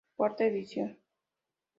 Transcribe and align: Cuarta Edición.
Cuarta 0.15 0.45
Edición. 0.45 0.97